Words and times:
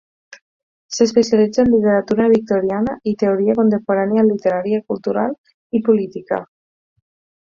S'especialitza 0.99 1.61
en 1.63 1.67
literatura 1.73 2.25
victoriana 2.31 2.95
i 3.11 3.13
teoria 3.25 3.57
contemporània 3.59 4.25
literària, 4.31 4.81
cultural 4.91 5.37
i 5.81 5.83
política. 5.91 6.43